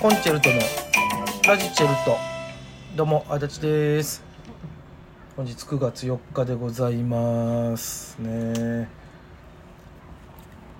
[0.00, 0.56] コンチェルトの
[1.46, 2.16] ラジチェルト。
[2.96, 4.24] どうも足立です。
[5.36, 8.88] 本日9月4日でございますね。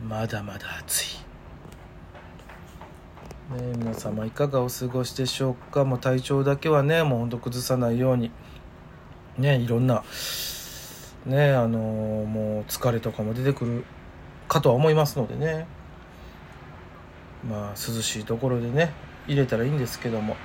[0.02, 1.18] まだまだ暑い。
[3.56, 5.84] ね皆様いかがお過ごしでしょうか？
[5.84, 8.30] もう体調だけはねもうほんと崩さないように。
[9.36, 10.02] ねいろんな
[11.26, 13.84] ねあのーもう疲れとかも出てくる
[14.48, 15.66] かとは思いますのでね。
[17.46, 19.09] まあ涼しいところでね。
[19.26, 20.36] 入れたらいいんですけども。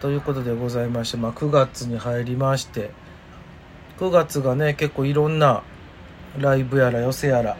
[0.00, 2.90] ということでございまして、まあ、9月に入りまして
[3.98, 5.62] 9月がね結構いろんな
[6.38, 7.56] ライブやら寄せやら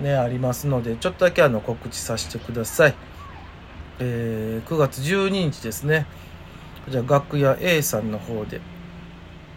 [0.00, 2.94] ねありますのでちょっとだけあの告知させてください、
[3.98, 6.06] えー9月12日ですね。
[6.88, 8.60] じゃ楽屋 A さんの方で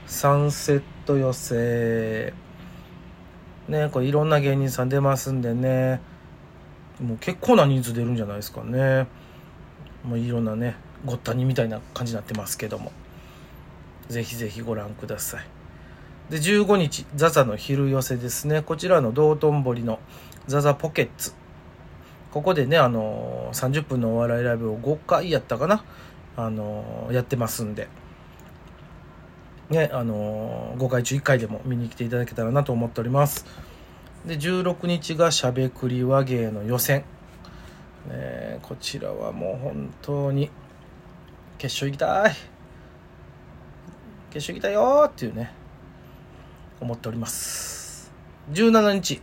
[0.05, 2.33] サンセット寄せ。
[3.69, 6.01] ねこれいろんな芸人さん出ますんでね。
[7.01, 9.07] もう結構な人数出るんじゃないですかね。
[10.05, 12.91] もういろんなねごったにみたいな感じになってますけども。
[14.07, 15.45] ぜひぜひご覧ください。
[16.29, 18.61] で15日ザザの昼寄せですね。
[18.61, 19.99] こちらの道頓堀の
[20.47, 21.33] ザザポケッツ。
[22.31, 25.83] ここでねあの30分のお笑いライブを5回やったかな？
[26.37, 27.87] あのやってますんで。
[29.71, 33.45] ねあの5回中1回でも見に来ていただけたらなと思っております。
[34.25, 37.05] で16日がしゃべくり和芸の予選、
[38.07, 40.49] ね、こちらはもう本当に
[41.57, 42.35] 決勝行きたい。
[44.31, 45.53] 決勝行きたいよっていうね
[46.81, 48.11] 思っております。
[48.51, 49.21] 17日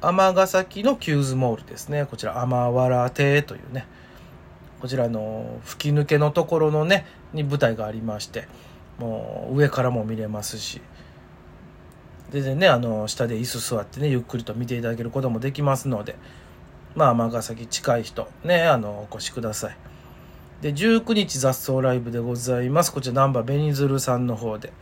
[0.00, 2.06] 尼崎のキューズモールですね。
[2.06, 3.86] こちら天原亭というね
[4.80, 8.46] こちらの吹き抜けのところのねに舞台がありまして
[8.98, 10.80] もう上からも見れますし
[12.30, 16.16] 全然ねあの下で椅子座ってねゆっくりと見ていただけることもできますので
[16.96, 19.76] まあ尼崎近い人ねあのお越しください
[20.62, 24.72] で19日雑草ライブでございますこちら難波紅鶴さんの方で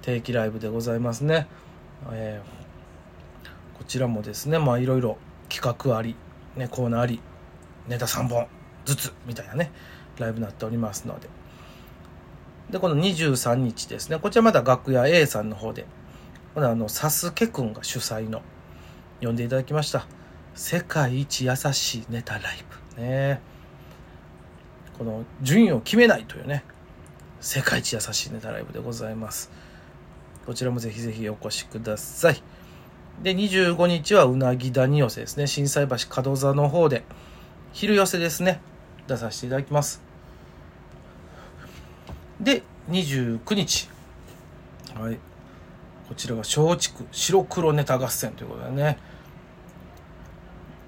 [0.00, 1.46] 定期ライブでございますね、
[2.10, 2.64] えー
[3.84, 5.18] こちらもですねまあいろいろ
[5.50, 6.16] 企画あり、
[6.56, 7.20] ね、コーナーあり
[7.86, 8.46] ネタ3本
[8.86, 9.70] ずつみたいなね
[10.18, 11.28] ライブになっておりますので
[12.70, 15.84] でこの23日ですねこちらまた楽屋 A さんの方で
[16.54, 18.40] これあのサスケくんが主催の
[19.20, 20.06] 呼んでいただきました
[20.54, 22.64] 世界一優しいネタライ
[22.96, 23.40] ブね。
[24.96, 26.64] この順位を決めないというね。
[27.40, 29.50] 世界一優しいネタライブでございます。
[30.46, 32.42] こちらもぜひぜひお越しください。
[33.22, 35.48] で25日はうなぎ谷寄せですね。
[35.48, 37.02] 心斎橋門座の方で
[37.72, 38.60] 昼寄せですね。
[39.08, 40.02] 出させていただきます。
[42.40, 43.88] で29日。
[44.94, 45.18] はい。
[46.08, 48.98] こちらが松竹白黒ネタ合戦ということでね。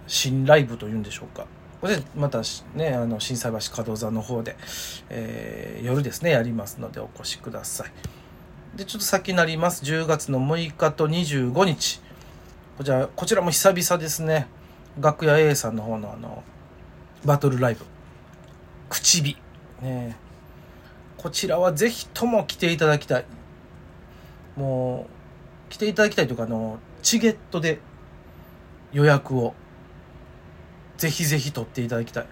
[0.06, 1.46] 新ライブというんでしょうか。
[1.80, 2.40] これまた
[2.74, 4.56] ねあの心斎橋門座の方で、
[5.10, 7.92] えー夜ですねやりますのでお越しください。
[8.76, 9.84] でちょっと先になります。
[9.84, 12.00] 10月の6日と25日。
[12.78, 14.48] こちらこちらも久々ですね。
[14.98, 16.42] 楽屋 A さんの方のあの
[17.24, 17.84] バトルライブ。
[18.88, 19.36] 口火。
[19.82, 20.16] ね。
[21.16, 23.24] こちらはぜひとも来ていただきたい。
[24.56, 25.06] も
[25.68, 27.80] う来ていただきたいというかあのチゲットで
[28.92, 29.54] 予約を。
[30.96, 32.26] ぜひぜひ取っていただきたい。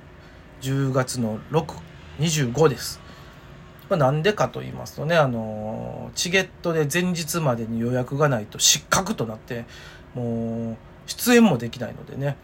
[0.63, 3.01] 10月の625です。
[3.89, 9.67] まあなんでかと言いますとねあのチゲットで前日までに予約がないと失格となって
[10.15, 10.77] もう
[11.07, 12.37] 出演もできないのでね。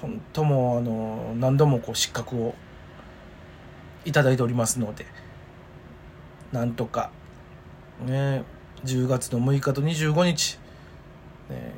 [0.00, 2.54] 本当もあの何度もこう失格を
[4.04, 5.06] いただいておりますので。
[6.52, 7.10] なんとか
[8.04, 8.44] ね
[8.84, 10.58] 10月の6日と25日、
[11.48, 11.72] ね、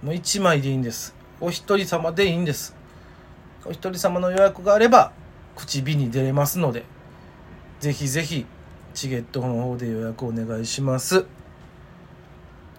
[0.00, 1.15] もう1枚でいいんです。
[1.40, 2.74] お一人様でいいんです。
[3.64, 5.12] お一人様の予約があれば
[5.54, 6.84] 口火に出れますので
[7.80, 8.46] ぜひぜひ
[8.94, 11.26] チゲットの方で予約お願いします。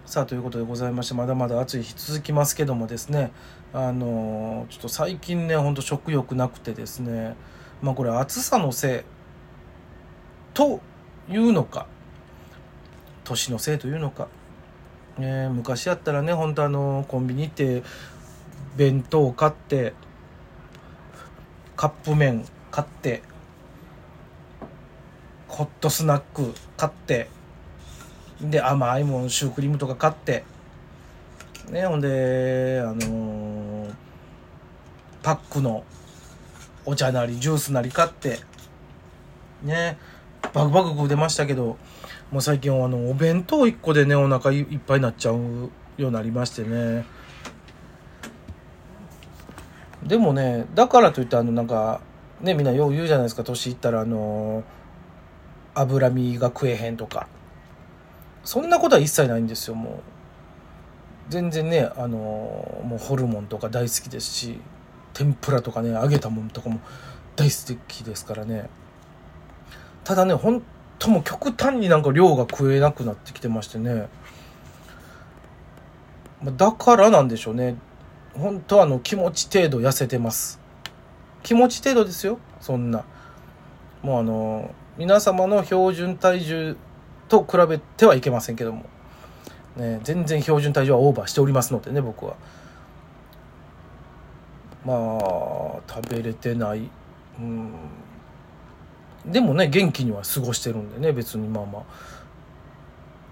[0.05, 3.31] さあということでございましてまだまだ暑い日続きますけどもですね
[3.73, 7.35] あのーちょっと最近ねほんと食欲なくてですね
[7.81, 9.03] まあこれ暑さのせい
[10.53, 10.79] と
[11.29, 11.87] いうのか
[13.25, 14.29] 年のせいというのか、
[15.17, 17.83] ね、昔やったらね本当あのコンビニって
[18.77, 19.93] 弁当買って
[21.75, 23.21] カップ麺買って
[25.47, 27.29] ホットスナック買って
[28.39, 30.45] で甘いもんシュークリームとか買って
[31.69, 34.07] ねほんであのー
[35.27, 35.83] パックの
[36.85, 38.39] お茶なりジュースなり買って
[39.61, 39.97] ね
[40.53, 41.77] バクバク食うてましたけど
[42.31, 47.03] もう最近はあのお弁当1個でねお腹いっぱいになっちゃうようになりましてね。
[50.07, 52.01] でもねだからといってあのなんか
[52.41, 53.43] ねみんなよう言うじゃないですか。
[53.43, 54.63] 年いったらあの
[55.75, 57.27] 脂身が食えへんとか。
[58.43, 59.93] そんなことは一切ないんですよもう。
[61.29, 62.17] 全然ねあの
[62.85, 64.61] もうホルモンとか大好きですし
[65.13, 66.79] 天ぷらとかね揚げたものとかも
[67.35, 68.69] 大好きですからね。
[70.05, 70.63] ただね本
[70.99, 74.07] 当も極端になんか量が食えなくなってきてましてね。
[76.55, 77.75] だからなんでしょうね。
[78.37, 80.59] 本当あの気持ち程度痩せてます。
[81.43, 82.39] 気持ち程度ですよ。
[82.61, 83.03] そんな。
[84.03, 86.77] もうあの皆様の標準体重
[87.29, 88.85] と比べてはいけませんけども、
[89.75, 92.35] ね、全然標準体重はオーバーしておりますのでね僕は。
[94.85, 94.97] まあ
[95.87, 96.89] 食べれてない。
[97.39, 97.71] うん。
[99.25, 101.83] でもね元気には過ごしてるんでね別にまあまあ。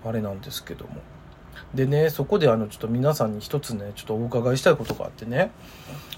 [0.08, 1.02] あれなんですけども。
[1.74, 5.52] でねそこであのちょっと皆さんに一つねちょっとお伺いしたいことがあってね。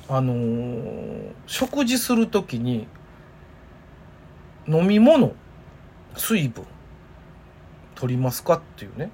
[0.09, 2.87] あのー、食事する時に
[4.67, 5.33] 飲み物
[6.15, 6.65] 水分
[7.95, 9.09] 取りますかっていうね。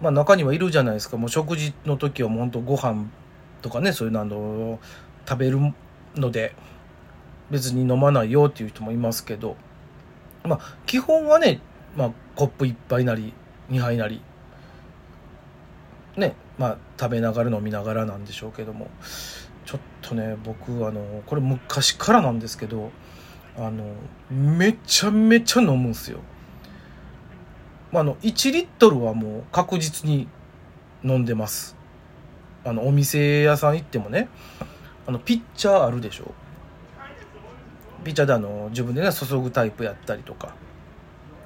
[0.00, 1.16] まあ中にはいるじゃないですか。
[1.16, 3.06] もう食事の時はもうほんとご飯
[3.62, 4.78] とかねそういうのあの
[5.28, 5.58] 食べる
[6.16, 6.54] ので
[7.50, 9.56] 別に飲まないよっていう人もいますけど。
[10.44, 11.60] まあ基本はね、
[11.96, 13.32] まあ、コップ1杯なり
[13.70, 14.20] 2杯なり
[16.16, 18.88] ねまあ食べながら飲みながらなんでしょうけども
[19.64, 22.90] ちょっとね僕あのこれ昔からなんですけど
[23.56, 23.84] あの
[24.30, 26.20] めちゃめちゃ飲むんすよ。
[27.90, 30.26] まあ、あの1リットルはもう確実に
[31.04, 31.76] 飲んでます。
[32.64, 34.28] あのお店屋さん行ってもね
[35.06, 36.32] あのピッチャーあるでしょ
[38.04, 40.54] ピッチャーであの自分でね注ぐタイプやったりとか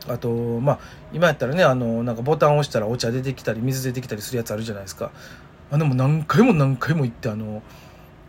[0.09, 0.29] あと
[0.61, 0.79] まあ
[1.13, 5.11] 今やったらねあのなんかボタン押したらお茶出てきたり水出てきたりするやつあるじゃないですか。
[5.71, 7.63] あでも何回も何回も行ってあの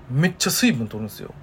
[0.10, 1.34] めっちゃ水分取るんですよ。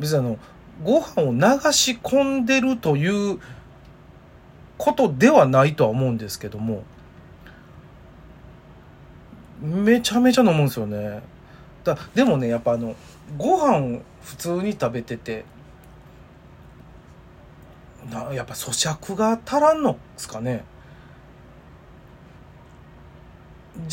[0.00, 0.38] 別にあの
[0.82, 1.40] ご飯を流
[1.72, 3.38] し込んでるという
[4.78, 6.82] ことではないとは思うんですけども
[9.60, 11.22] めちゃめちゃ飲むんですよね。
[11.84, 12.96] だでもねやっぱあの
[13.38, 15.44] ご飯を普通に食べてて
[18.10, 20.64] なやっぱ咀嚼が足らんのですかね。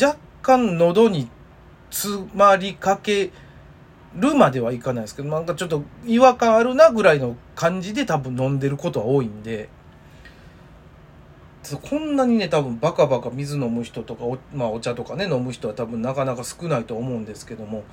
[0.00, 1.28] 若干喉に
[1.90, 3.30] 詰まりかけ
[4.14, 9.68] るまではいかないですけどなんかちょっと違和感あるなぐらいの感じで多分飲んでることは多いんで。
[11.82, 17.84] こんなにね多分バカバカ水飲む人とかお,、まあ、お茶とかね飲む人は多分なかなか少ないと思うんですけども。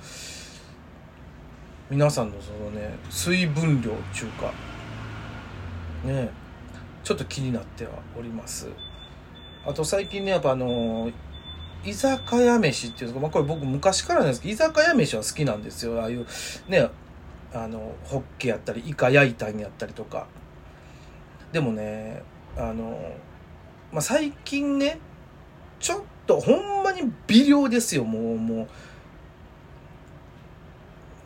[1.90, 4.52] 皆さんのそのね水分量っていうか
[6.04, 6.30] ね
[7.04, 8.68] ちょっと気になってはおります。
[9.66, 11.10] あと最近ねやっぱあの
[11.84, 16.00] 居酒屋飯っていうか、まあ、これ僕昔からなんですけど居酒屋飯は好きなんですよ。
[16.00, 16.26] ああいう
[16.68, 16.88] ね
[17.52, 20.26] あのホッケやったりイカ焼いたんやったりとか。
[21.52, 22.22] でもね
[22.56, 23.14] あの、
[23.92, 24.98] まあ、最近ね
[25.80, 28.04] ちょっとほんまに微量ですよ。
[28.04, 28.66] もうも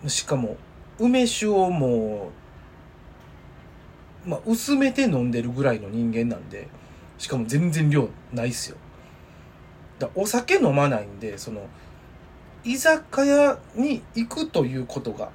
[0.04, 0.08] う。
[0.08, 0.56] しかも
[0.98, 2.41] 梅酒をもう
[4.26, 6.68] まあ、薄めて飲んでるぐらいの人間なんで、
[7.18, 8.76] しかも全然量ないっすよ。
[9.98, 11.66] だお酒飲まないんで、その、
[12.64, 15.30] 居酒屋に行くということが、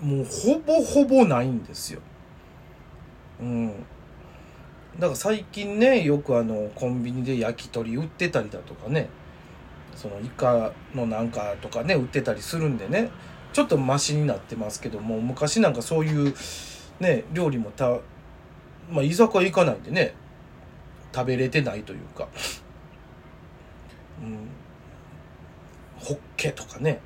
[0.00, 2.00] もうほぼほぼないんですよ。
[3.40, 3.68] うん。
[4.98, 9.08] だから最近ね、よくあの、コンビニで焼き鳥売ってたりだとかね、
[9.94, 13.10] そのイカのなんかとかね、売ってたりするんでね、
[13.52, 16.34] ちょっとマシになってますけども、昔なんかそういう、
[17.00, 17.98] ね料理もた
[18.90, 20.14] まあ居酒屋行かないんでね
[21.14, 22.28] 食べれてないというか。
[24.22, 24.48] うん。
[25.96, 27.00] ホッケとかね。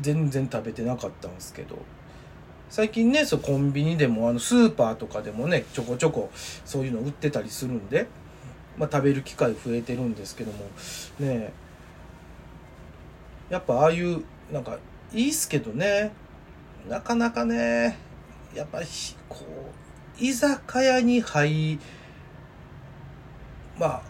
[0.00, 1.76] 全然食べてなかったんですけど。
[2.70, 6.30] 最近ねそうコンビニでもあのスーパーとかでもねちょこちょこ
[6.66, 8.06] そういうの売ってたりするんで、
[8.76, 10.58] まあ、食べる機会増えてるんですけども。
[11.18, 11.52] ね。
[13.50, 14.78] やっぱああいうなんか
[15.12, 16.12] いいっすけどね。
[16.86, 17.98] なかなかね、
[18.54, 18.86] やっぱり、
[19.28, 19.44] こ
[20.18, 21.78] う、居酒屋に入、
[23.78, 24.02] まあ、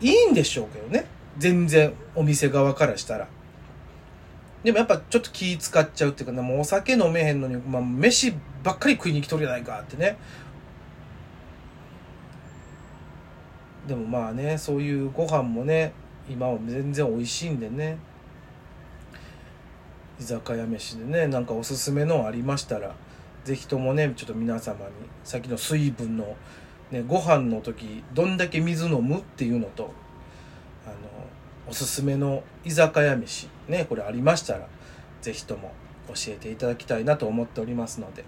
[0.00, 1.06] いいんでしょうけどね。
[1.38, 3.28] 全然、お店側からしたら。
[4.62, 8.32] でもやっぱちょっと気使っちゃうっていうかね、もうお酒飲めへんのに、まあ、飯
[8.62, 10.16] ばっかり食いに来とるやないかってね。
[13.86, 15.92] でもまあね、そういうご飯もね、
[16.28, 17.98] 今は全然美味しいんでね。
[20.20, 22.94] 居酒屋飯でねなんかおすすめのありましたら
[23.44, 24.90] 是非ともねちょっと皆様に
[25.24, 26.36] さっきの水分の、
[26.90, 29.92] ね、ご飯の時どんだけ水飲むっていうのと
[30.86, 30.94] あの
[31.68, 34.68] おすすめの居酒屋飯ねこれありましたら
[35.20, 35.72] 是非とも
[36.08, 38.24] 教えていただきたいなと思っておりますので、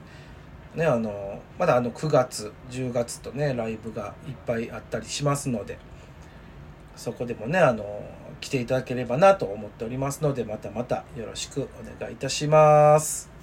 [0.74, 5.78] ね、あのまだあの9月10月とねライブがいっぱいあったりしますので
[6.96, 7.84] そこでもねあの
[8.40, 13.33] 来ていただければなと思っておりますのでまたまたよろしくお願いいたします。